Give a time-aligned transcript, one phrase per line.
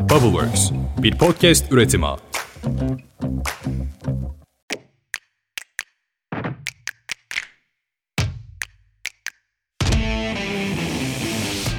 [0.00, 0.70] Bubbleworks,
[1.02, 2.06] bir podcast üretimi.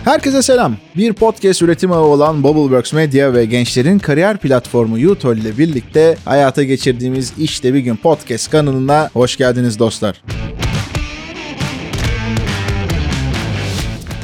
[0.06, 0.78] Herkese selam.
[0.98, 7.34] Bir podcast üretimi olan Bubbleworks Media ve gençlerin kariyer platformu Utol ile birlikte hayata geçirdiğimiz
[7.38, 10.22] İşte Bir Gün podcast kanalına hoş geldiniz dostlar.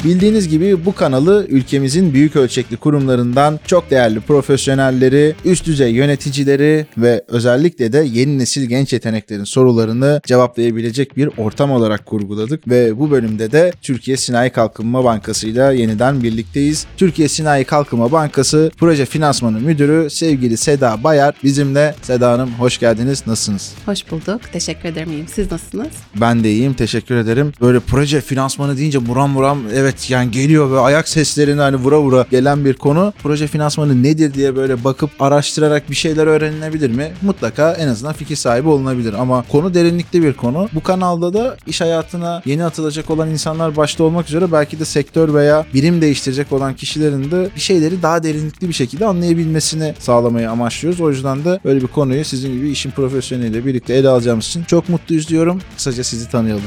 [0.08, 7.24] Bildiğiniz gibi bu kanalı ülkemizin büyük ölçekli kurumlarından çok değerli profesyonelleri, üst düzey yöneticileri ve
[7.28, 13.52] özellikle de yeni nesil genç yeteneklerin sorularını cevaplayabilecek bir ortam olarak kurguladık ve bu bölümde
[13.52, 16.86] de Türkiye Sinayi Kalkınma Bankası ile yeniden birlikteyiz.
[16.98, 21.96] Türkiye Sinayi Kalkınma Bankası Proje Finansmanı Müdürü sevgili Seda Bayar bizimle.
[22.02, 23.24] Seda Hanım hoş geldiniz.
[23.28, 23.74] Nasılsınız?
[23.86, 24.42] Hoş bulduk.
[24.52, 25.12] Teşekkür ederim.
[25.12, 25.28] İyiyim.
[25.28, 25.94] Siz nasılsınız?
[26.16, 26.74] Ben de iyiyim.
[26.74, 27.52] Teşekkür ederim.
[27.62, 32.26] Böyle proje finansmanı deyince buram buram evet yani geliyor ve ayak seslerini hani vura vura
[32.32, 33.14] gelen bir konu.
[33.24, 37.12] Proje finansmanı nedir diye böyle bakıp araştırarak bir şeyler öğrenilebilir mi?
[37.22, 40.70] Mutlaka en azından fikir sahibi olunabilir ama konu derinlikli bir konu.
[40.74, 45.34] Bu kanalda da iş hayatına yeni atılacak olan insanlar başta olmak üzere belki de sektör
[45.34, 51.02] veya birim değiştirecek olan kişilerin de bir şeyleri daha derinlikli bir şekilde anlayabilmesini sağlamayı amaçlıyoruz.
[51.02, 54.90] O yüzden de böyle bir konuyu sizin gibi işin profesyoneliyle birlikte ele alacağımız için çok
[54.90, 55.62] mutluyuz diyorum.
[55.76, 56.64] Kısaca sizi tanıyalım.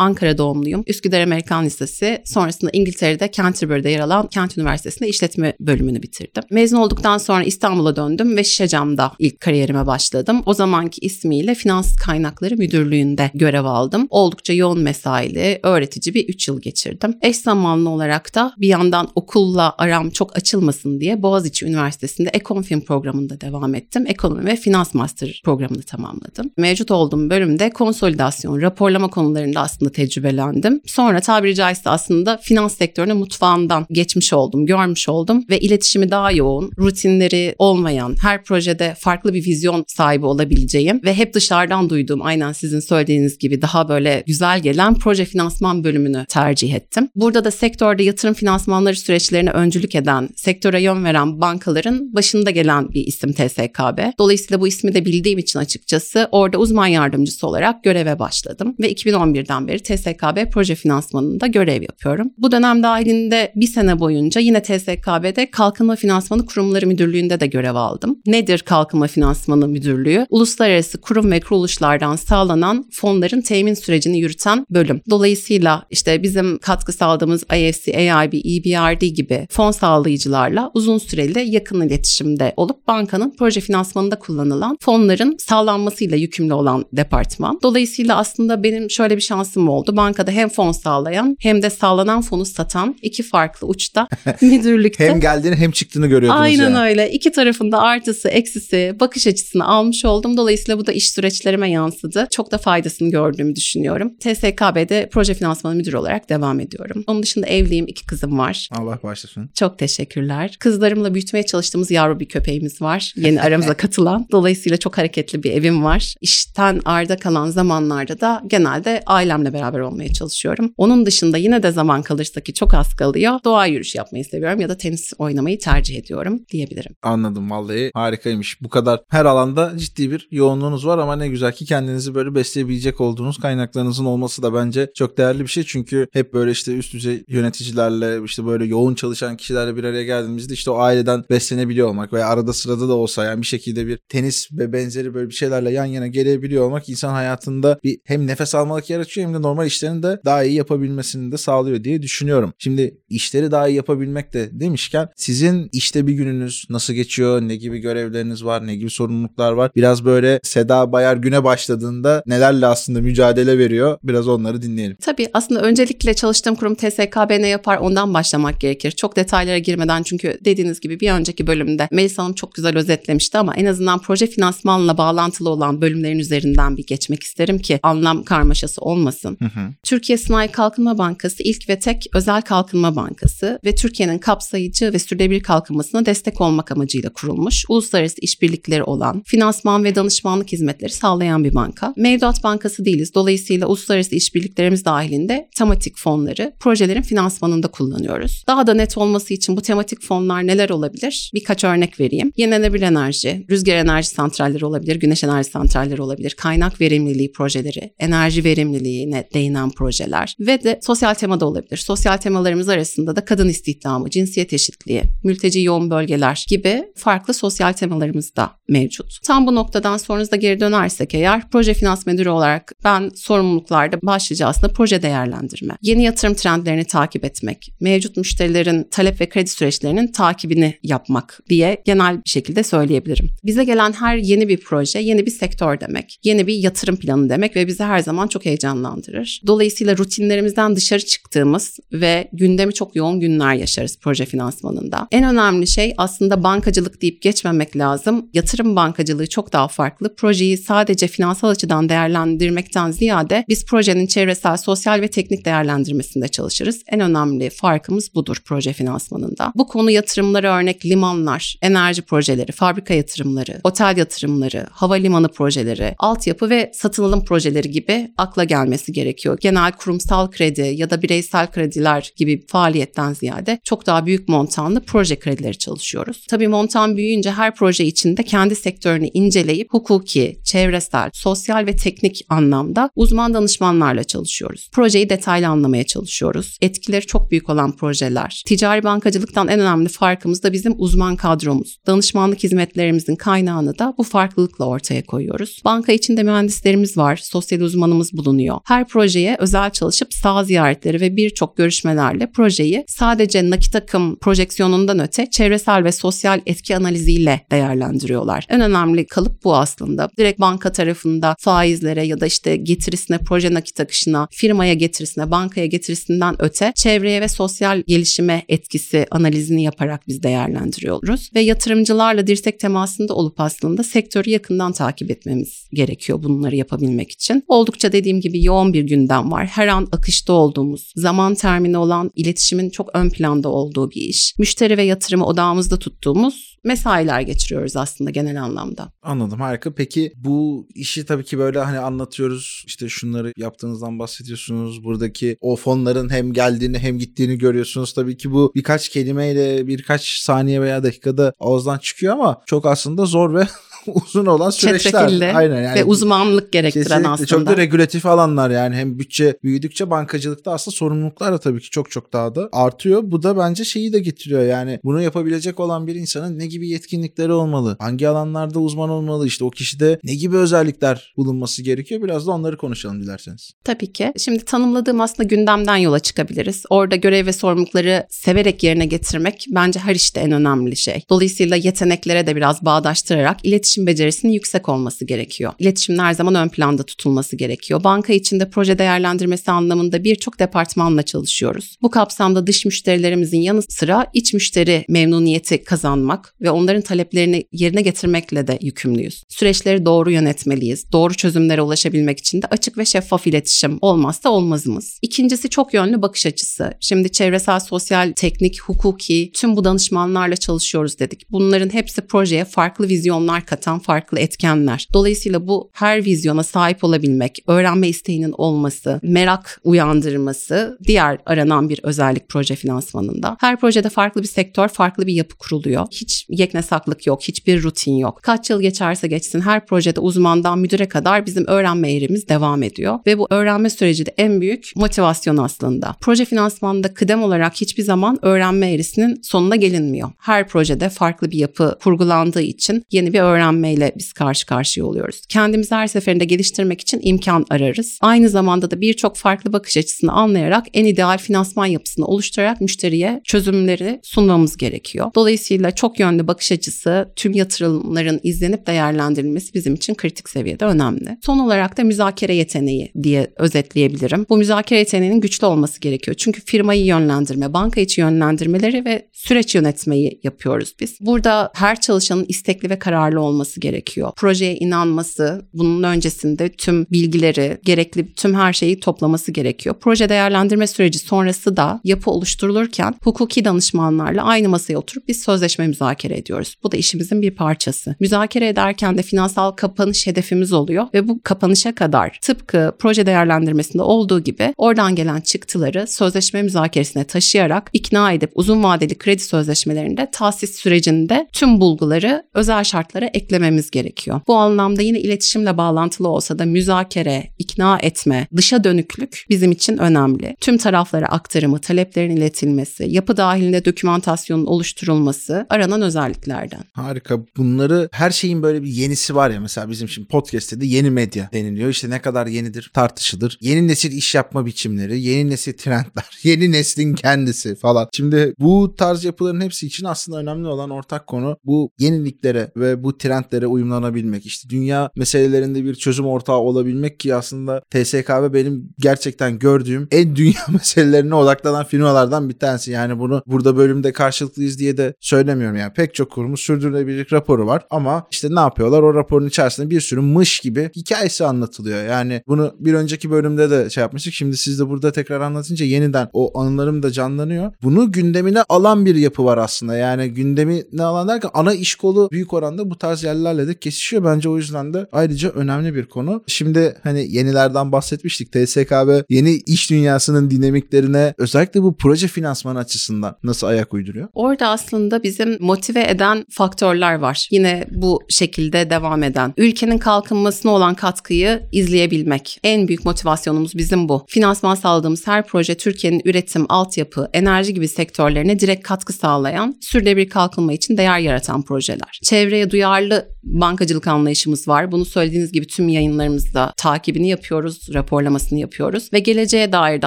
[0.00, 0.84] Ankara doğumluyum.
[0.86, 2.22] Üsküdar Amerikan Lisesi.
[2.24, 6.42] Sonrasında İngiltere'de Canterbury'de yer alan Kent Üniversitesi'nde işletme bölümünü bitirdim.
[6.50, 10.42] Mezun olduktan sonra İstanbul'a döndüm ve Şişecam'da ilk kariyerime başladım.
[10.46, 14.06] O zamanki ismiyle Finans Kaynakları Müdürlüğü'nde görev aldım.
[14.10, 17.14] Oldukça yoğun mesaili, öğretici bir 3 yıl geçirdim.
[17.22, 23.40] Eş zamanlı olarak da bir yandan okulla aram çok açılmasın diye Boğaziçi Üniversitesi'nde Ekonfin programında
[23.40, 24.04] devam ettim.
[24.06, 26.50] Ekonomi ve Finans Master programını tamamladım.
[26.56, 30.80] Mevcut olduğum bölümde konsolidasyon, raporlama konularında aslında tecrübelendim.
[30.86, 36.70] Sonra tabiri caizse aslında finans sektörüne mutfağından geçmiş oldum, görmüş oldum ve iletişimi daha yoğun,
[36.78, 42.80] rutinleri olmayan, her projede farklı bir vizyon sahibi olabileceğim ve hep dışarıdan duyduğum aynen sizin
[42.80, 47.08] söylediğiniz gibi daha böyle güzel gelen proje finansman bölümünü tercih ettim.
[47.14, 53.06] Burada da sektörde yatırım finansmanları süreçlerine öncülük eden, sektöre yön veren bankaların başında gelen bir
[53.06, 54.18] isim TSKB.
[54.18, 59.68] Dolayısıyla bu ismi de bildiğim için açıkçası orada uzman yardımcısı olarak göreve başladım ve 2011'den
[59.68, 62.30] beri TSKB proje finansmanında görev yapıyorum.
[62.38, 68.18] Bu dönem dahilinde bir sene boyunca yine TSKB'de Kalkınma Finansmanı Kurumları Müdürlüğü'nde de görev aldım.
[68.26, 70.26] Nedir Kalkınma Finansmanı Müdürlüğü?
[70.30, 75.00] Uluslararası kurum ve kuruluşlardan sağlanan fonların temin sürecini yürüten bölüm.
[75.10, 82.54] Dolayısıyla işte bizim katkı sağladığımız IFC, AIB, EBRD gibi fon sağlayıcılarla uzun süreli yakın iletişimde
[82.56, 87.58] olup bankanın proje finansmanında kullanılan fonların sağlanmasıyla yükümlü olan departman.
[87.62, 89.96] Dolayısıyla aslında benim şöyle bir şansım oldu.
[89.96, 94.08] Bankada hem fon sağlayan hem de sağlanan fonu satan iki farklı uçta
[94.40, 95.08] müdürlükte.
[95.08, 96.78] hem geldiğini hem çıktığını görüyordunuz Aynen yani.
[96.88, 97.10] öyle.
[97.12, 100.36] İki tarafında artısı, eksisi, bakış açısını almış oldum.
[100.36, 102.26] Dolayısıyla bu da iş süreçlerime yansıdı.
[102.30, 104.12] Çok da faydasını gördüğümü düşünüyorum.
[104.20, 107.04] TSKB'de proje finansmanı müdürü olarak devam ediyorum.
[107.06, 108.68] Onun dışında evliyim, iki kızım var.
[108.72, 109.50] Allah bağışlasın.
[109.54, 110.56] Çok teşekkürler.
[110.60, 113.12] Kızlarımla büyütmeye çalıştığımız yavru bir köpeğimiz var.
[113.16, 114.26] Yeni aramıza katılan.
[114.32, 116.14] Dolayısıyla çok hareketli bir evim var.
[116.20, 120.72] İşten arda kalan zamanlarda da genelde ailemle beraber olmaya çalışıyorum.
[120.76, 123.38] Onun dışında yine de zaman kalırsa ki çok az kalıyor.
[123.44, 126.94] Doğa yürüyüş yapmayı seviyorum ya da tenis oynamayı tercih ediyorum diyebilirim.
[127.02, 128.62] Anladım vallahi harikaymış.
[128.62, 133.00] Bu kadar her alanda ciddi bir yoğunluğunuz var ama ne güzel ki kendinizi böyle besleyebilecek
[133.00, 135.64] olduğunuz kaynaklarınızın olması da bence çok değerli bir şey.
[135.64, 140.54] Çünkü hep böyle işte üst düzey yöneticilerle işte böyle yoğun çalışan kişilerle bir araya geldiğimizde
[140.54, 144.48] işte o aileden beslenebiliyor olmak veya arada sırada da olsa yani bir şekilde bir tenis
[144.52, 148.90] ve benzeri böyle bir şeylerle yan yana gelebiliyor olmak insan hayatında bir hem nefes almalık
[148.90, 152.52] yer açıyor hem de normal işlerini de daha iyi yapabilmesini de sağlıyor diye düşünüyorum.
[152.58, 157.40] Şimdi işleri daha iyi yapabilmek de demişken sizin işte bir gününüz nasıl geçiyor?
[157.40, 158.66] Ne gibi görevleriniz var?
[158.66, 159.70] Ne gibi sorumluluklar var?
[159.76, 163.98] Biraz böyle Seda Bayar güne başladığında nelerle aslında mücadele veriyor?
[164.02, 164.96] Biraz onları dinleyelim.
[165.00, 168.90] Tabii aslında öncelikle çalıştığım kurum TSKB ne yapar ondan başlamak gerekir.
[168.90, 173.54] Çok detaylara girmeden çünkü dediğiniz gibi bir önceki bölümde Melis Hanım çok güzel özetlemişti ama
[173.54, 179.29] en azından proje finansmanla bağlantılı olan bölümlerin üzerinden bir geçmek isterim ki anlam karmaşası olmasın.
[179.38, 179.74] Hı hı.
[179.82, 185.42] Türkiye Sanayi Kalkınma Bankası ilk ve tek özel kalkınma bankası ve Türkiye'nin kapsayıcı ve sürdürülebilir
[185.42, 191.94] kalkınmasına destek olmak amacıyla kurulmuş, uluslararası işbirlikleri olan, finansman ve danışmanlık hizmetleri sağlayan bir banka.
[191.96, 193.14] Mevduat bankası değiliz.
[193.14, 198.44] Dolayısıyla uluslararası işbirliklerimiz dahilinde tematik fonları projelerin finansmanında kullanıyoruz.
[198.46, 201.30] Daha da net olması için bu tematik fonlar neler olabilir?
[201.34, 202.32] Birkaç örnek vereyim.
[202.36, 209.10] Yenilenebilir enerji, rüzgar enerji santralleri olabilir, güneş enerji santralleri olabilir, kaynak verimliliği projeleri, enerji verimliliği,
[209.34, 211.76] değinen projeler ve de sosyal tema da olabilir.
[211.76, 218.36] Sosyal temalarımız arasında da kadın istihdamı, cinsiyet eşitliği, mülteci yoğun bölgeler gibi farklı sosyal temalarımız
[218.36, 219.18] da mevcut.
[219.26, 224.72] Tam bu noktadan sonrasında geri dönersek eğer proje finans müdürü olarak ben sorumluluklarda başlıca aslında
[224.72, 231.40] proje değerlendirme, yeni yatırım trendlerini takip etmek, mevcut müşterilerin talep ve kredi süreçlerinin takibini yapmak
[231.48, 233.30] diye genel bir şekilde söyleyebilirim.
[233.44, 237.56] Bize gelen her yeni bir proje yeni bir sektör demek, yeni bir yatırım planı demek
[237.56, 239.09] ve bizi her zaman çok heyecanlandırır.
[239.46, 245.08] Dolayısıyla rutinlerimizden dışarı çıktığımız ve gündemi çok yoğun günler yaşarız proje finansmanında.
[245.10, 248.26] En önemli şey aslında bankacılık deyip geçmemek lazım.
[248.34, 250.14] Yatırım bankacılığı çok daha farklı.
[250.14, 256.82] Projeyi sadece finansal açıdan değerlendirmekten ziyade biz projenin çevresel, sosyal ve teknik değerlendirmesinde çalışırız.
[256.88, 259.52] En önemli farkımız budur proje finansmanında.
[259.54, 266.70] Bu konu yatırımları örnek limanlar, enerji projeleri, fabrika yatırımları, otel yatırımları, havalimanı projeleri, altyapı ve
[266.74, 268.99] satın alım projeleri gibi akla gelmesi gerekiyor.
[269.40, 275.18] Genel kurumsal kredi ya da bireysel krediler gibi faaliyetten ziyade çok daha büyük montanlı proje
[275.18, 276.26] kredileri çalışıyoruz.
[276.30, 282.90] Tabii montan büyüyünce her proje içinde kendi sektörünü inceleyip hukuki, çevresel, sosyal ve teknik anlamda
[282.96, 284.68] uzman danışmanlarla çalışıyoruz.
[284.72, 286.58] Projeyi detaylı anlamaya çalışıyoruz.
[286.60, 288.42] Etkileri çok büyük olan projeler.
[288.46, 291.76] Ticari bankacılıktan en önemli farkımız da bizim uzman kadromuz.
[291.86, 295.62] Danışmanlık hizmetlerimizin kaynağını da bu farklılıkla ortaya koyuyoruz.
[295.64, 298.58] Banka içinde mühendislerimiz var, sosyal uzmanımız bulunuyor.
[298.64, 305.30] Her projeye özel çalışıp saha ziyaretleri ve birçok görüşmelerle projeyi sadece nakit akım projeksiyonundan öte
[305.30, 308.46] çevresel ve sosyal etki analiziyle değerlendiriyorlar.
[308.48, 310.10] En önemli kalıp bu aslında.
[310.18, 316.36] Direkt banka tarafında faizlere ya da işte getirisine, proje nakit akışına, firmaya getirisine, bankaya getirisinden
[316.38, 321.30] öte çevreye ve sosyal gelişime etkisi analizini yaparak biz değerlendiriyoruz.
[321.34, 327.44] Ve yatırımcılarla dirsek temasında olup aslında sektörü yakından takip etmemiz gerekiyor bunları yapabilmek için.
[327.48, 329.46] Oldukça dediğim gibi yoğun bir gündem var.
[329.46, 334.34] Her an akışta olduğumuz, zaman termini olan iletişimin çok ön planda olduğu bir iş.
[334.38, 338.92] Müşteri ve yatırımı odağımızda tuttuğumuz mesailer geçiriyoruz aslında genel anlamda.
[339.02, 339.74] Anladım harika.
[339.74, 342.64] Peki bu işi tabii ki böyle hani anlatıyoruz.
[342.66, 344.84] İşte şunları yaptığınızdan bahsediyorsunuz.
[344.84, 347.92] Buradaki o fonların hem geldiğini hem gittiğini görüyorsunuz.
[347.92, 353.34] Tabii ki bu birkaç kelimeyle birkaç saniye veya dakikada ağızdan çıkıyor ama çok aslında zor
[353.34, 353.46] ve
[353.94, 354.92] uzun olan süreçler.
[354.92, 355.78] Çetrefilli Aynen yani.
[355.78, 357.26] ve uzmanlık gerektiren Kesinlikle aslında.
[357.26, 361.90] çok da regülatif alanlar yani hem bütçe büyüdükçe bankacılıkta aslında sorumluluklar da tabii ki çok
[361.90, 363.02] çok daha da artıyor.
[363.04, 367.32] Bu da bence şeyi de getiriyor yani bunu yapabilecek olan bir insanın ne gibi yetkinlikleri
[367.32, 367.76] olmalı?
[367.78, 369.26] Hangi alanlarda uzman olmalı?
[369.26, 372.02] İşte o kişide ne gibi özellikler bulunması gerekiyor?
[372.02, 373.50] Biraz da onları konuşalım dilerseniz.
[373.64, 374.12] Tabii ki.
[374.16, 376.64] Şimdi tanımladığım aslında gündemden yola çıkabiliriz.
[376.70, 381.02] Orada görev ve sorumlulukları severek yerine getirmek bence her işte en önemli şey.
[381.10, 385.52] Dolayısıyla yeteneklere de biraz bağdaştırarak iletişim becerisinin yüksek olması gerekiyor.
[385.58, 387.84] İletişimin her zaman ön planda tutulması gerekiyor.
[387.84, 391.76] Banka içinde proje değerlendirmesi anlamında birçok departmanla çalışıyoruz.
[391.82, 398.46] Bu kapsamda dış müşterilerimizin yanı sıra iç müşteri memnuniyeti kazanmak ve onların taleplerini yerine getirmekle
[398.46, 399.24] de yükümlüyüz.
[399.28, 400.92] Süreçleri doğru yönetmeliyiz.
[400.92, 404.98] Doğru çözümlere ulaşabilmek için de açık ve şeffaf iletişim olmazsa olmazımız.
[405.02, 406.72] İkincisi çok yönlü bakış açısı.
[406.80, 411.30] Şimdi çevresel, sosyal, teknik, hukuki tüm bu danışmanlarla çalışıyoruz dedik.
[411.30, 414.86] Bunların hepsi projeye farklı vizyonlar katan farklı etkenler.
[414.92, 422.28] Dolayısıyla bu her vizyona sahip olabilmek, öğrenme isteğinin olması, merak uyandırması diğer aranan bir özellik
[422.28, 423.36] proje finansmanında.
[423.40, 425.86] Her projede farklı bir sektör, farklı bir yapı kuruluyor.
[425.90, 428.20] Hiç yeknesaklık yok, hiçbir rutin yok.
[428.22, 432.98] Kaç yıl geçerse geçsin her projede uzmandan müdüre kadar bizim öğrenme eğrimiz devam ediyor.
[433.06, 435.96] Ve bu öğrenme süreci de en büyük motivasyon aslında.
[436.00, 440.10] Proje finansmanında kıdem olarak hiçbir zaman öğrenme eğrisinin sonuna gelinmiyor.
[440.18, 443.20] Her projede farklı bir yapı kurgulandığı için yeni bir
[443.50, 445.20] öğrenmeyle biz karşı karşıya oluyoruz.
[445.28, 447.98] Kendimizi her seferinde geliştirmek için imkan ararız.
[448.00, 454.00] Aynı zamanda da birçok farklı bakış açısını anlayarak en ideal finansman yapısını oluşturarak müşteriye çözümleri
[454.02, 455.10] sunmamız gerekiyor.
[455.14, 461.18] Dolayısıyla çok yönlü bakış açısı tüm yatırımların izlenip değerlendirilmesi bizim için kritik seviyede önemli.
[461.22, 464.26] Son olarak da müzakere yeteneği diye özetleyebilirim.
[464.28, 466.14] Bu müzakere yeteneğinin güçlü olması gerekiyor.
[466.16, 470.96] Çünkü firmayı yönlendirme, banka içi yönlendirmeleri ve süreç yönetmeyi yapıyoruz biz.
[471.00, 474.12] Burada her çalışanın istekli ve kararlı olması gerekiyor.
[474.16, 479.74] Projeye inanması, bunun öncesinde tüm bilgileri, gerekli tüm her şeyi toplaması gerekiyor.
[479.80, 486.18] Proje değerlendirme süreci sonrası da yapı oluşturulurken hukuki danışmanlarla aynı masaya oturup biz sözleşme müzakere
[486.18, 486.56] ediyoruz.
[486.62, 487.96] Bu da işimizin bir parçası.
[488.00, 494.20] Müzakere ederken de finansal kapanış hedefimiz oluyor ve bu kapanışa kadar tıpkı proje değerlendirmesinde olduğu
[494.20, 501.28] gibi oradan gelen çıktıları sözleşme müzakeresine taşıyarak ikna edip uzun vadeli kredi sözleşmelerinde tahsis sürecinde
[501.32, 504.20] tüm bulguları özel şartlara ekleyip desteklememiz gerekiyor.
[504.28, 510.36] Bu anlamda yine iletişimle bağlantılı olsa da müzakere, ikna etme, dışa dönüklük bizim için önemli.
[510.40, 516.60] Tüm taraflara aktarımı, taleplerin iletilmesi, yapı dahilinde dokümantasyonun oluşturulması aranan özelliklerden.
[516.72, 517.18] Harika.
[517.36, 521.28] Bunları her şeyin böyle bir yenisi var ya mesela bizim şimdi podcast'te de yeni medya
[521.32, 521.70] deniliyor.
[521.70, 523.38] İşte ne kadar yenidir tartışılır.
[523.40, 527.88] Yeni nesil iş yapma biçimleri, yeni nesil trendler, yeni neslin kendisi falan.
[527.92, 532.98] Şimdi bu tarz yapıların hepsi için aslında önemli olan ortak konu bu yeniliklere ve bu
[533.22, 534.26] trendlere uyumlanabilmek.
[534.26, 540.40] İşte dünya meselelerinde bir çözüm ortağı olabilmek ki aslında TSKB benim gerçekten gördüğüm en dünya
[540.52, 542.70] meselelerine odaklanan firmalardan bir tanesi.
[542.70, 545.56] Yani bunu burada bölümde karşılıklıyız diye de söylemiyorum.
[545.56, 548.82] Yani pek çok kurumun sürdürülebilirlik raporu var ama işte ne yapıyorlar?
[548.82, 551.84] O raporun içerisinde bir sürü mış gibi hikayesi anlatılıyor.
[551.84, 554.14] Yani bunu bir önceki bölümde de şey yapmıştık.
[554.14, 557.52] Şimdi siz de burada tekrar anlatınca yeniden o anılarım da canlanıyor.
[557.62, 559.76] Bunu gündemine alan bir yapı var aslında.
[559.76, 564.04] Yani gündemine alan derken ana iş kolu büyük oranda bu tarz yerlerle de kesişiyor.
[564.04, 566.22] Bence o yüzden de ayrıca önemli bir konu.
[566.26, 568.32] Şimdi hani yenilerden bahsetmiştik.
[568.32, 574.08] TSKB yeni iş dünyasının dinamiklerine özellikle bu proje finansmanı açısından nasıl ayak uyduruyor?
[574.14, 577.28] Orada aslında bizim motive eden faktörler var.
[577.30, 579.34] Yine bu şekilde devam eden.
[579.36, 582.40] Ülkenin kalkınmasına olan katkıyı izleyebilmek.
[582.44, 584.04] En büyük motivasyonumuz bizim bu.
[584.08, 590.52] Finansman sağladığımız her proje Türkiye'nin üretim, altyapı, enerji gibi sektörlerine direkt katkı sağlayan, sürdürülebilir kalkınma
[590.52, 592.00] için değer yaratan projeler.
[592.02, 592.89] Çevreye duyarlı
[593.22, 594.72] bankacılık anlayışımız var.
[594.72, 599.86] Bunu söylediğiniz gibi tüm yayınlarımızda takibini yapıyoruz, raporlamasını yapıyoruz ve geleceğe dair de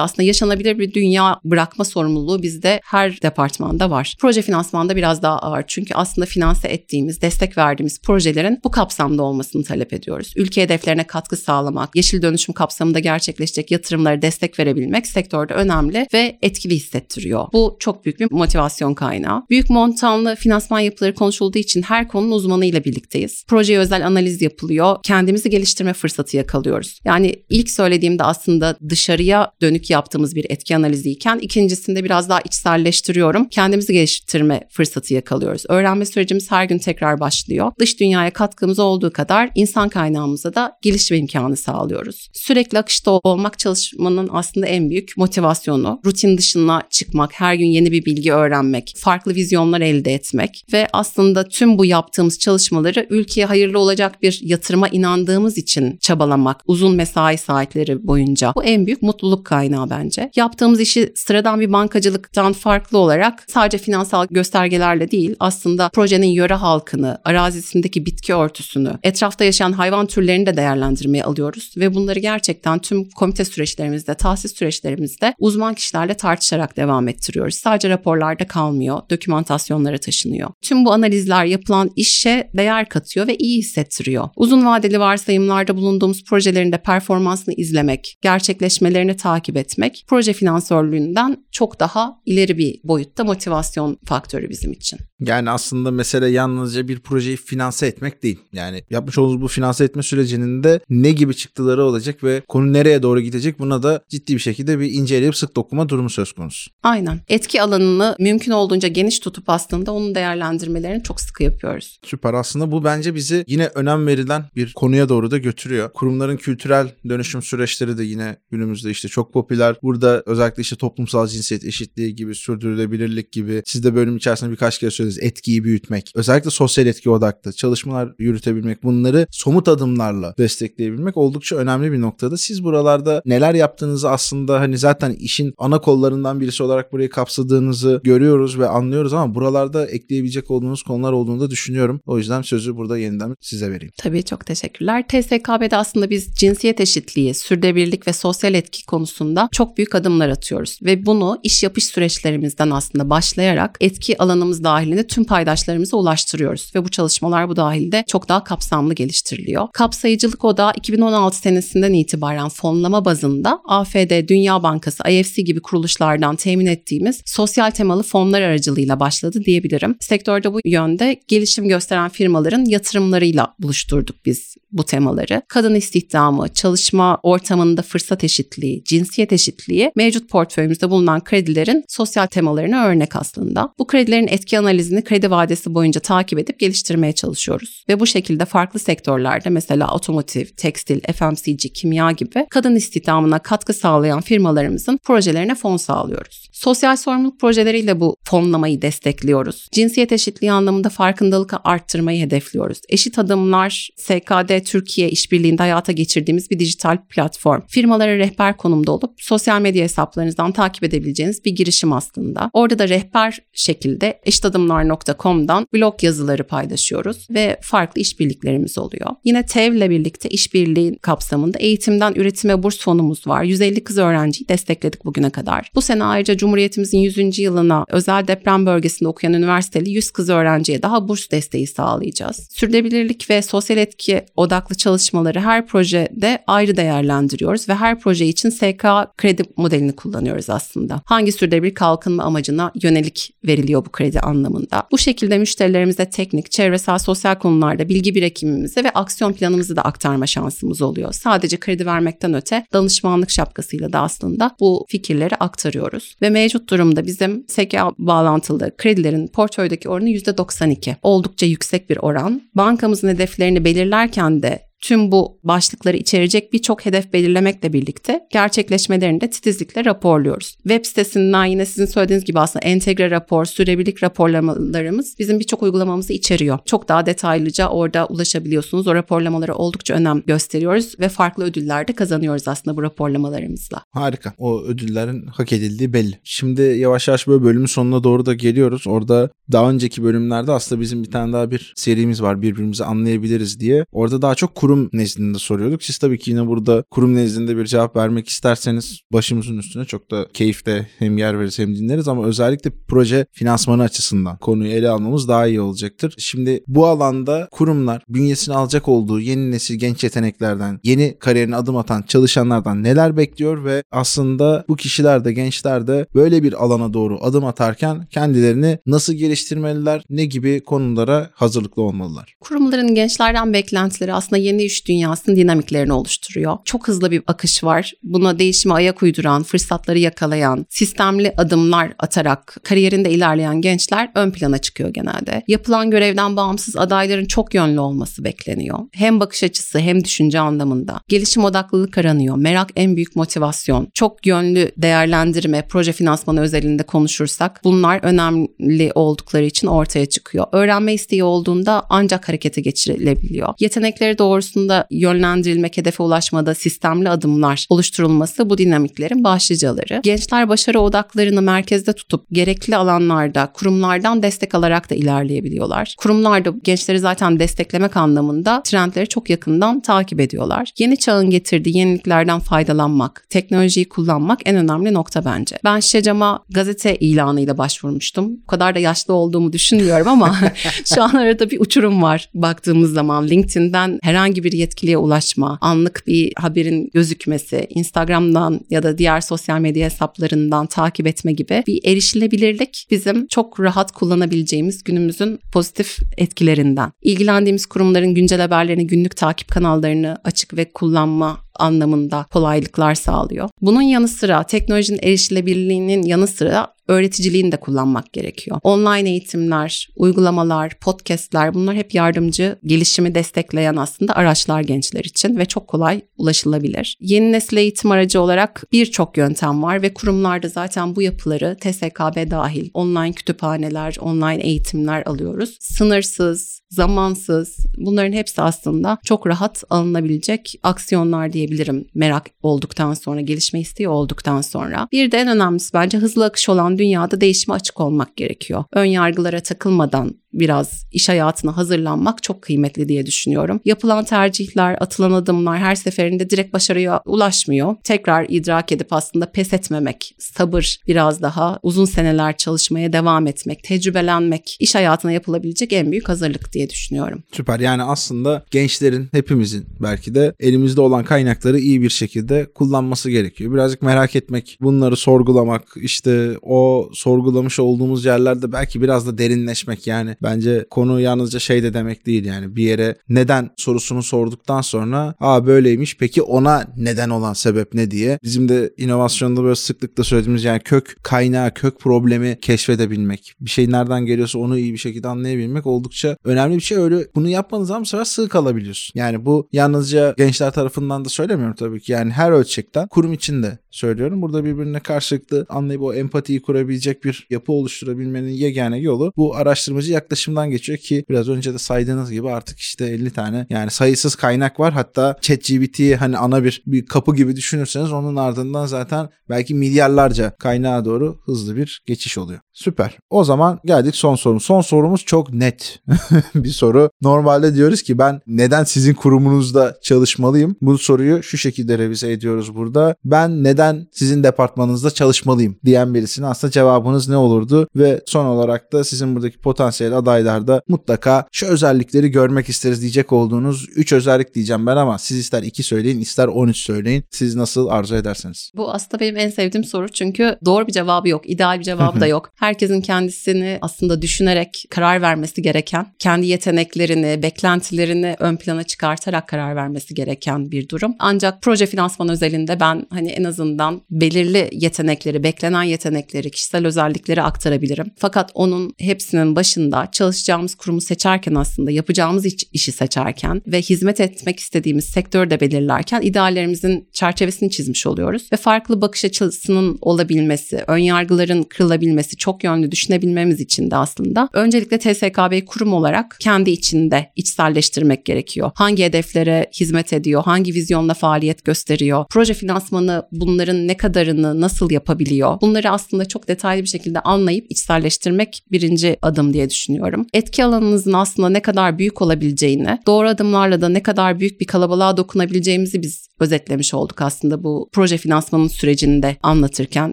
[0.00, 4.14] aslında yaşanabilir bir dünya bırakma sorumluluğu bizde her departmanda var.
[4.20, 9.64] Proje finansmanda biraz daha ağır çünkü aslında finanse ettiğimiz, destek verdiğimiz projelerin bu kapsamda olmasını
[9.64, 10.32] talep ediyoruz.
[10.36, 16.74] Ülke hedeflerine katkı sağlamak, yeşil dönüşüm kapsamında gerçekleşecek yatırımlara destek verebilmek sektörde önemli ve etkili
[16.74, 17.46] hissettiriyor.
[17.52, 19.42] Bu çok büyük bir motivasyon kaynağı.
[19.50, 23.44] Büyük montanlı finansman yapıları konuşulduğu için her konunun uzmanıyla birlikteyiz.
[23.48, 24.96] Projeye özel analiz yapılıyor.
[25.02, 27.00] Kendimizi geliştirme fırsatı yakalıyoruz.
[27.04, 33.48] Yani ilk söylediğimde aslında dışarıya dönük yaptığımız bir etki analiziyken ikincisinde biraz daha içselleştiriyorum.
[33.48, 35.62] Kendimizi geliştirme fırsatı yakalıyoruz.
[35.68, 37.72] Öğrenme sürecimiz her gün tekrar başlıyor.
[37.78, 42.28] Dış dünyaya katkımız olduğu kadar insan kaynağımıza da gelişme imkanı sağlıyoruz.
[42.32, 46.00] Sürekli akışta olmak çalışmanın aslında en büyük motivasyonu.
[46.06, 51.48] Rutin dışına çıkmak, her gün yeni bir bilgi öğrenmek, farklı vizyonlar elde etmek ve aslında
[51.48, 58.06] tüm bu yaptığımız çalışmaları ülkeye hayırlı olacak bir yatırıma inandığımız için çabalamak uzun mesai saatleri
[58.06, 60.30] boyunca bu en büyük mutluluk kaynağı bence.
[60.36, 67.18] Yaptığımız işi sıradan bir bankacılıktan farklı olarak sadece finansal göstergelerle değil aslında projenin yöre halkını,
[67.24, 73.44] arazisindeki bitki örtüsünü, etrafta yaşayan hayvan türlerini de değerlendirmeye alıyoruz ve bunları gerçekten tüm komite
[73.44, 77.54] süreçlerimizde, tahsis süreçlerimizde uzman kişilerle tartışarak devam ettiriyoruz.
[77.54, 80.50] Sadece raporlarda kalmıyor, dokümantasyonlara taşınıyor.
[80.62, 84.28] Tüm bu analizler yapılan işe değer katıyor ve iyi hissettiriyor.
[84.36, 92.16] Uzun vadeli varsayımlarda bulunduğumuz projelerin de performansını izlemek, gerçekleşmelerini takip etmek proje finansörlüğünden çok daha
[92.26, 94.98] ileri bir boyutta motivasyon faktörü bizim için.
[95.20, 98.38] Yani aslında mesele yalnızca bir projeyi finanse etmek değil.
[98.52, 103.02] Yani yapmış olduğumuz bu finanse etme sürecinin de ne gibi çıktıları olacak ve konu nereye
[103.02, 106.70] doğru gidecek buna da ciddi bir şekilde bir inceleyip sık dokuma durumu söz konusu.
[106.82, 107.20] Aynen.
[107.28, 111.98] Etki alanını mümkün olduğunca geniş tutup aslında onun değerlendirmelerini çok sıkı yapıyoruz.
[112.04, 115.90] Süper aslında bu bence bizi yine önem verilen bir konuya doğru da götürüyor.
[115.94, 119.76] Kurumların kültürel dönüşüm süreçleri de yine günümüzde işte çok popüler.
[119.82, 124.90] Burada özellikle işte toplumsal cinsiyet eşitliği gibi, sürdürülebilirlik gibi siz de bölüm içerisinde birkaç kere
[124.90, 126.12] söylediniz etkiyi büyütmek.
[126.14, 132.36] Özellikle sosyal etki odaklı çalışmalar yürütebilmek, bunları somut adımlarla destekleyebilmek oldukça önemli bir noktada.
[132.36, 138.58] Siz buralarda neler yaptığınızı aslında hani zaten işin ana kollarından birisi olarak burayı kapsadığınızı görüyoruz
[138.58, 142.00] ve anlıyoruz ama buralarda ekleyebilecek olduğunuz konular olduğunu da düşünüyorum.
[142.06, 143.92] O yüzden sözü burada yeniden size vereyim.
[143.96, 145.04] Tabii çok teşekkürler.
[145.08, 151.06] TSKB'de aslında biz cinsiyet eşitliği, sürdürülebilirlik ve sosyal etki konusunda çok büyük adımlar atıyoruz ve
[151.06, 157.48] bunu iş yapış süreçlerimizden aslında başlayarak etki alanımız dahilinde tüm paydaşlarımıza ulaştırıyoruz ve bu çalışmalar
[157.48, 159.68] bu dahilde çok daha kapsamlı geliştiriliyor.
[159.72, 167.22] Kapsayıcılık Odağı 2016 senesinden itibaren fonlama bazında AFD, Dünya Bankası, IFC gibi kuruluşlardan temin ettiğimiz
[167.26, 169.96] sosyal temalı fonlar aracılığıyla başladı diyebilirim.
[170.00, 172.08] Sektörde bu yönde gelişim gösteren
[172.44, 175.42] firmaların yatırımlarıyla buluşturduk biz bu temaları.
[175.48, 183.16] Kadın istihdamı, çalışma ortamında fırsat eşitliği, cinsiyet eşitliği mevcut portföyümüzde bulunan kredilerin sosyal temalarına örnek
[183.16, 183.74] aslında.
[183.78, 187.84] Bu kredilerin etki analizini kredi vadesi boyunca takip edip geliştirmeye çalışıyoruz.
[187.88, 194.20] Ve bu şekilde farklı sektörlerde mesela otomotiv, tekstil, FMCG, kimya gibi kadın istihdamına katkı sağlayan
[194.20, 196.48] firmalarımızın projelerine fon sağlıyoruz.
[196.52, 199.68] Sosyal sorumluluk projeleriyle bu fonlamayı destekliyoruz.
[199.72, 202.80] Cinsiyet eşitliği anlamında farkındalık arttırmayı hedefliyoruz.
[202.88, 207.60] Eşit Adımlar SKD Türkiye işbirliğinde hayata geçirdiğimiz bir dijital platform.
[207.68, 212.50] Firmalara rehber konumda olup sosyal medya hesaplarınızdan takip edebileceğiniz bir girişim aslında.
[212.52, 219.10] Orada da rehber şekilde eşitadımlar.com'dan blog yazıları paylaşıyoruz ve farklı işbirliklerimiz oluyor.
[219.24, 223.42] Yine TEV ile birlikte işbirliği kapsamında eğitimden üretime burs fonumuz var.
[223.42, 225.70] 150 kız öğrenciyi destekledik bugüne kadar.
[225.74, 227.38] Bu sene ayrıca Cumhuriyetimizin 100.
[227.38, 232.48] yılına özel deprem bölgesinde okuyan üniversiteli 100 kız öğrenciye daha burs desteği sağlayacağız.
[232.50, 234.22] Sürdürülebilirlik ve sosyal etki
[234.54, 238.82] odaklı çalışmaları her projede ayrı değerlendiriyoruz ve her proje için SK
[239.16, 241.02] kredi modelini kullanıyoruz aslında.
[241.04, 244.82] Hangi sürdürülebilir kalkınma amacına yönelik veriliyor bu kredi anlamında.
[244.92, 250.82] Bu şekilde müşterilerimize teknik, çevresel, sosyal konularda bilgi birikimimizi ve aksiyon planımızı da aktarma şansımız
[250.82, 251.12] oluyor.
[251.12, 256.14] Sadece kredi vermekten öte danışmanlık şapkasıyla da aslında bu fikirleri aktarıyoruz.
[256.22, 260.94] Ve mevcut durumda bizim SK bağlantılı kredilerin portföydeki oranı %92.
[261.02, 262.42] Oldukça yüksek bir oran.
[262.54, 269.84] Bankamızın hedeflerini belirlerken de tüm bu başlıkları içerecek birçok hedef belirlemekle birlikte gerçekleşmelerini de titizlikle
[269.84, 270.56] raporluyoruz.
[270.56, 276.58] Web sitesinden yine sizin söylediğiniz gibi aslında entegre rapor, sürebilirlik raporlamalarımız bizim birçok uygulamamızı içeriyor.
[276.64, 278.86] Çok daha detaylıca orada ulaşabiliyorsunuz.
[278.86, 283.82] O raporlamalara oldukça önem gösteriyoruz ve farklı ödüller de kazanıyoruz aslında bu raporlamalarımızla.
[283.90, 284.32] Harika.
[284.38, 286.18] O ödüllerin hak edildiği belli.
[286.24, 288.86] Şimdi yavaş yavaş böyle bölümün sonuna doğru da geliyoruz.
[288.86, 293.84] Orada daha önceki bölümlerde aslında bizim bir tane daha bir serimiz var birbirimizi anlayabiliriz diye.
[293.92, 295.82] Orada daha çok kurum nezdinde soruyorduk.
[295.82, 300.26] Siz tabii ki yine burada kurum nezdinde bir cevap vermek isterseniz başımızın üstüne çok da
[300.34, 305.46] keyifle hem yer veririz hem dinleriz ama özellikle proje finansmanı açısından konuyu ele almamız daha
[305.46, 306.14] iyi olacaktır.
[306.18, 312.02] Şimdi bu alanda kurumlar bünyesini alacak olduğu yeni nesil genç yeteneklerden, yeni kariyerine adım atan
[312.02, 317.44] çalışanlardan neler bekliyor ve aslında bu kişiler de gençler de böyle bir alana doğru adım
[317.44, 322.34] atarken kendilerini nasıl geliştirmeliler, ne gibi konulara hazırlıklı olmalılar?
[322.40, 326.56] Kurumların gençlerden beklentileri aslında yeni iş dünyasının dinamiklerini oluşturuyor.
[326.64, 327.92] Çok hızlı bir akış var.
[328.02, 334.90] Buna değişime ayak uyduran, fırsatları yakalayan, sistemli adımlar atarak kariyerinde ilerleyen gençler ön plana çıkıyor
[334.90, 335.42] genelde.
[335.48, 338.78] Yapılan görevden bağımsız adayların çok yönlü olması bekleniyor.
[338.92, 341.00] Hem bakış açısı hem düşünce anlamında.
[341.08, 342.36] Gelişim odaklılık aranıyor.
[342.36, 343.88] Merak en büyük motivasyon.
[343.94, 350.46] Çok yönlü değerlendirme, proje finansmanı özelinde konuşursak bunlar önemli oldukları için ortaya çıkıyor.
[350.52, 353.54] Öğrenme isteği olduğunda ancak harekete geçirilebiliyor.
[353.60, 354.18] Yetenekleri
[354.54, 360.00] doğrusunda yönlendirilmek, hedefe ulaşmada sistemli adımlar oluşturulması bu dinamiklerin başlıcaları.
[360.02, 365.94] Gençler başarı odaklarını merkezde tutup gerekli alanlarda kurumlardan destek alarak da ilerleyebiliyorlar.
[365.98, 370.70] Kurumlar da gençleri zaten desteklemek anlamında trendleri çok yakından takip ediyorlar.
[370.78, 375.56] Yeni çağın getirdiği yeniliklerden faydalanmak, teknolojiyi kullanmak en önemli nokta bence.
[375.64, 378.36] Ben Şecam'a gazete ilanıyla başvurmuştum.
[378.42, 380.36] Bu kadar da yaşlı olduğumu düşünmüyorum ama
[380.94, 383.28] şu an arada bir uçurum var baktığımız zaman.
[383.28, 389.86] LinkedIn'den herhangi bir yetkiliye ulaşma, anlık bir haberin gözükmesi, Instagram'dan ya da diğer sosyal medya
[389.86, 396.92] hesaplarından takip etme gibi bir erişilebilirlik bizim çok rahat kullanabileceğimiz günümüzün pozitif etkilerinden.
[397.02, 403.48] İlgilendiğimiz kurumların güncel haberlerini, günlük takip kanallarını açık ve kullanma anlamında kolaylıklar sağlıyor.
[403.60, 408.60] Bunun yanı sıra teknolojinin erişilebilirliğinin yanı sıra öğreticiliğini de kullanmak gerekiyor.
[408.62, 415.68] Online eğitimler, uygulamalar, podcastler bunlar hep yardımcı, gelişimi destekleyen aslında araçlar gençler için ve çok
[415.68, 416.96] kolay ulaşılabilir.
[417.00, 422.70] Yeni nesil eğitim aracı olarak birçok yöntem var ve kurumlarda zaten bu yapıları TSKB dahil
[422.74, 425.56] online kütüphaneler, online eğitimler alıyoruz.
[425.60, 433.88] Sınırsız, zamansız bunların hepsi aslında çok rahat alınabilecek aksiyonlar diyebilirim merak olduktan sonra, gelişme isteği
[433.88, 434.88] olduktan sonra.
[434.92, 438.64] Bir de en önemlisi bence hızlı akış olan dünyada değişime açık olmak gerekiyor.
[438.72, 443.60] Ön yargılara takılmadan biraz iş hayatına hazırlanmak çok kıymetli diye düşünüyorum.
[443.64, 447.76] Yapılan tercihler, atılan adımlar her seferinde direkt başarıya ulaşmıyor.
[447.84, 454.56] Tekrar idrak edip aslında pes etmemek, sabır, biraz daha uzun seneler çalışmaya devam etmek, tecrübelenmek
[454.60, 457.22] iş hayatına yapılabilecek en büyük hazırlık diye düşünüyorum.
[457.32, 457.60] Süper.
[457.60, 463.52] Yani aslında gençlerin hepimizin belki de elimizde olan kaynakları iyi bir şekilde kullanması gerekiyor.
[463.52, 470.16] Birazcık merak etmek, bunları sorgulamak, işte o sorgulamış olduğumuz yerlerde belki biraz da derinleşmek yani
[470.24, 472.56] Bence konu yalnızca şey de demek değil yani.
[472.56, 477.84] Bir yere neden sorusunu sorduktan sonra aa böyleymiş peki ona neden olan sebep ne?
[477.90, 478.18] diye.
[478.22, 483.34] Bizim de inovasyonda böyle sıklıkla söylediğimiz yani kök kaynağı kök problemi keşfedebilmek.
[483.40, 486.78] Bir şey nereden geliyorsa onu iyi bir şekilde anlayabilmek oldukça önemli bir şey.
[486.78, 488.92] Öyle bunu yapmadığınız zaman bu sefer sığ kalabiliyorsun.
[488.98, 491.92] Yani bu yalnızca gençler tarafından da söylemiyorum tabii ki.
[491.92, 494.22] Yani her ölçekten kurum içinde söylüyorum.
[494.22, 500.50] Burada birbirine karşılıklı anlayıp o empatiyi kurabilecek bir yapı oluşturabilmenin yegane yolu bu araştırmacı yaklaşımdan
[500.50, 504.72] geçiyor ki biraz önce de saydığınız gibi artık işte 50 tane yani sayısız kaynak var.
[504.72, 510.84] Hatta ChatGPT'yi hani ana bir bir kapı gibi düşünürseniz onun ardından zaten belki milyarlarca kaynağa
[510.84, 512.40] doğru hızlı bir geçiş oluyor.
[512.54, 512.98] Süper.
[513.10, 514.40] O zaman geldik son sorum.
[514.40, 515.78] Son sorumuz çok net
[516.34, 516.90] bir soru.
[517.02, 520.56] Normalde diyoruz ki ben neden sizin kurumunuzda çalışmalıyım?
[520.60, 522.94] Bu soruyu şu şekilde revize ediyoruz burada.
[523.04, 527.68] Ben neden sizin departmanınızda çalışmalıyım diyen birisine aslında cevabınız ne olurdu?
[527.76, 533.68] Ve son olarak da sizin buradaki potansiyel adaylarda mutlaka şu özellikleri görmek isteriz diyecek olduğunuz
[533.76, 537.04] 3 özellik diyeceğim ben ama siz ister 2 söyleyin ister 13 söyleyin.
[537.10, 538.50] Siz nasıl arzu ederseniz.
[538.56, 542.06] Bu aslında benim en sevdiğim soru çünkü doğru bir cevabı yok, ideal bir cevabı da
[542.14, 542.30] yok.
[542.44, 549.94] Herkesin kendisini aslında düşünerek karar vermesi gereken, kendi yeteneklerini, beklentilerini ön plana çıkartarak karar vermesi
[549.94, 550.94] gereken bir durum.
[550.98, 557.86] Ancak proje finansman özelinde ben hani en azından belirli yetenekleri, beklenen yetenekleri, kişisel özellikleri aktarabilirim.
[557.96, 564.40] Fakat onun hepsinin başında çalışacağımız kurumu seçerken aslında yapacağımız iş, işi seçerken ve hizmet etmek
[564.40, 568.28] istediğimiz sektörü de belirlerken ideallerimizin çerçevesini çizmiş oluyoruz.
[568.32, 574.78] Ve farklı bakış açısının olabilmesi, ön yargıların kırılabilmesi, çok yönlü düşünebilmemiz için de aslında öncelikle
[574.78, 578.50] TSKB kurum olarak kendi içinde içselleştirmek gerekiyor.
[578.54, 585.40] Hangi hedeflere hizmet ediyor, hangi vizyonla faaliyet gösteriyor, proje finansmanı bunların ne kadarını nasıl yapabiliyor?
[585.40, 590.06] Bunları aslında çok detaylı bir şekilde anlayıp içselleştirmek birinci adım diye düşünüyorum.
[590.12, 594.96] Etki alanınızın aslında ne kadar büyük olabileceğini, doğru adımlarla da ne kadar büyük bir kalabalığa
[594.96, 599.92] dokunabileceğimizi biz özetlemiş olduk aslında bu proje finansmanın sürecinde anlatırken.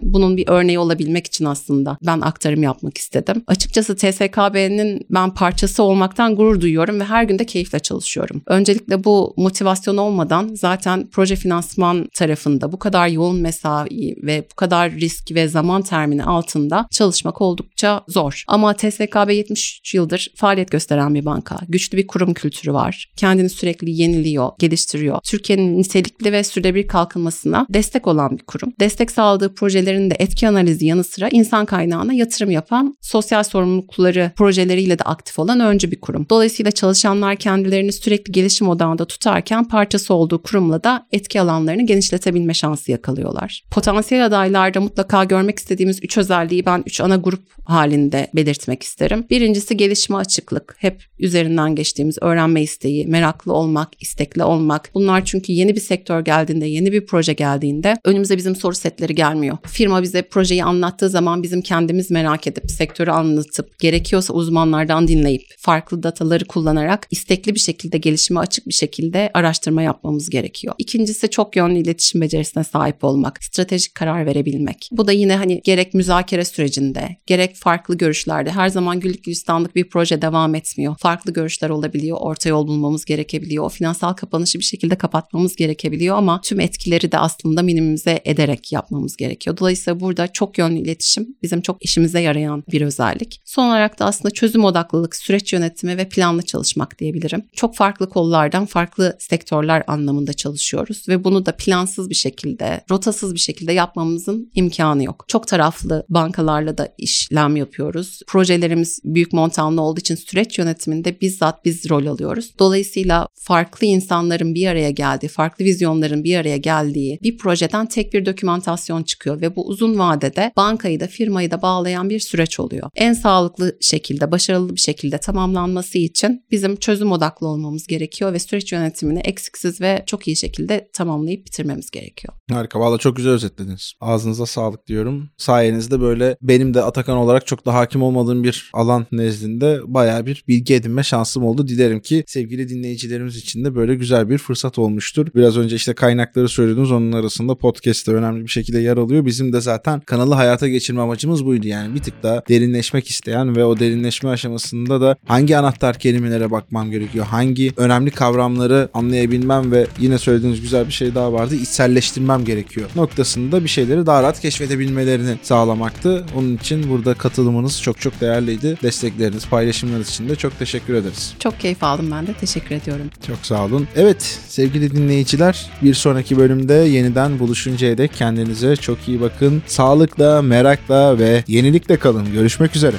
[0.02, 3.42] Bunun bir örneği olabilmek için aslında ben aktarım yapmak istedim.
[3.46, 8.42] Açıkçası TSKB'nin ben parçası olmaktan gurur duyuyorum ve her gün de keyifle çalışıyorum.
[8.46, 14.92] Öncelikle bu motivasyon olmadan zaten proje finansman tarafında bu kadar yoğun mesai ve bu kadar
[14.92, 18.44] risk ve zaman termini altında çalışmak oldukça zor.
[18.48, 21.58] Ama TSKB 73 yıldır faaliyet gösteren bir banka.
[21.68, 23.12] Güçlü bir kurum kültürü var.
[23.16, 25.18] Kendini sürekli yeniliyor, geliştiriyor.
[25.24, 25.78] Türkiye'nin
[26.12, 28.72] nitelikli ve sürdürülebilir kalkınmasına destek olan bir kurum.
[28.80, 34.98] Destek sağladığı projelerin de etki analizi yanı sıra insan kaynağına yatırım yapan, sosyal sorumlulukları projeleriyle
[34.98, 36.26] de aktif olan öncü bir kurum.
[36.30, 42.90] Dolayısıyla çalışanlar kendilerini sürekli gelişim odağında tutarken parçası olduğu kurumla da etki alanlarını genişletebilme şansı
[42.90, 43.64] yakalıyorlar.
[43.70, 49.26] Potansiyel adaylarda mutlaka görmek istediğimiz üç özelliği ben üç ana grup halinde belirtmek isterim.
[49.30, 50.76] Birincisi gelişme açıklık.
[50.78, 54.90] Hep üzerinden geçtiğimiz öğrenme isteği, meraklı olmak, istekli olmak.
[54.94, 59.58] Bunlar çünkü yeni bir sektör geldiğinde, yeni bir proje geldiğinde önümüze bizim soru setleri gelmiyor.
[59.66, 66.02] Firma bize projeyi anlattığı zaman bizim kendimiz merak edip, sektörü anlatıp, gerekiyorsa uzmanlardan dinleyip, farklı
[66.02, 70.74] dataları kullanarak istekli bir şekilde, gelişime açık bir şekilde araştırma yapmamız gerekiyor.
[70.78, 74.88] İkincisi çok yönlü iletişim becerisine sahip olmak, stratejik karar verebilmek.
[74.92, 79.88] Bu da yine hani gerek müzakere sürecinde, gerek farklı görüşlerde her zaman güllük gülistanlık bir
[79.88, 80.96] proje devam etmiyor.
[80.98, 83.64] Farklı görüşler olabiliyor, orta yol bulmamız gerekebiliyor.
[83.64, 89.16] O finansal kapanışı bir şekilde kapatmamız gerekebiliyor ama tüm etkileri de aslında minimize ederek yapmamız
[89.16, 89.56] gerekiyor.
[89.56, 93.40] Dolayısıyla burada çok yönlü iletişim bizim çok işimize yarayan bir özellik.
[93.44, 97.42] Son olarak da aslında çözüm odaklılık, süreç yönetimi ve planlı çalışmak diyebilirim.
[97.56, 103.40] Çok farklı kollardan farklı sektörler anlamında çalışıyoruz ve bunu da plansız bir şekilde, rotasız bir
[103.40, 105.24] şekilde yapmamızın imkanı yok.
[105.28, 108.20] Çok taraflı bankalarla da işlem yapıyoruz.
[108.26, 112.52] Projelerimiz büyük montanlı olduğu için süreç yönetiminde bizzat biz rol alıyoruz.
[112.58, 118.26] Dolayısıyla farklı insanların bir araya geldiği, farklı vizyonların bir araya geldiği bir projeden tek bir
[118.26, 122.90] dokümantasyon çıkıyor ve bu uzun vadede bankayı da firmayı da bağlayan bir süreç oluyor.
[122.94, 128.72] En sağlıklı şekilde, başarılı bir şekilde tamamlanması için bizim çözüm odaklı olmamız gerekiyor ve süreç
[128.72, 132.34] yönetimini eksiksiz ve çok iyi şekilde tamamlayıp bitirmemiz gerekiyor.
[132.50, 132.80] Harika.
[132.80, 133.92] Valla çok güzel özetlediniz.
[134.00, 135.30] Ağzınıza sağlık diyorum.
[135.36, 140.44] Sayenizde böyle benim de Atakan olarak çok da hakim olmadığım bir alan nezdinde baya bir
[140.48, 141.68] bilgi edinme şansım oldu.
[141.68, 145.26] Dilerim ki sevgili dinleyicilerimiz için de böyle güzel bir fırsat olmuştur.
[145.34, 146.92] Biraz önce önce işte kaynakları söylüyordunuz.
[146.92, 149.26] Onun arasında podcast de önemli bir şekilde yer alıyor.
[149.26, 151.94] Bizim de zaten kanalı hayata geçirme amacımız buydu yani.
[151.94, 157.26] Bir tık daha derinleşmek isteyen ve o derinleşme aşamasında da hangi anahtar kelimelere bakmam gerekiyor?
[157.26, 161.54] Hangi önemli kavramları anlayabilmem ve yine söylediğiniz güzel bir şey daha vardı.
[161.54, 162.90] içselleştirmem gerekiyor.
[162.96, 166.26] Noktasında bir şeyleri daha rahat keşfedebilmelerini sağlamaktı.
[166.36, 168.78] Onun için burada katılımınız çok çok değerliydi.
[168.82, 171.34] Destekleriniz, paylaşımlarınız için de çok teşekkür ederiz.
[171.38, 172.32] Çok keyif aldım ben de.
[172.32, 173.06] Teşekkür ediyorum.
[173.26, 173.88] Çok sağ olun.
[173.96, 179.62] Evet sevgili dinleyiciler bir sonraki bölümde yeniden buluşuncaya dek kendinize çok iyi bakın.
[179.66, 182.32] Sağlıkla, merakla ve yenilikle kalın.
[182.32, 182.96] Görüşmek üzere.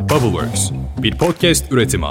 [0.00, 2.06] Bubbleworks bir podcast üretimi.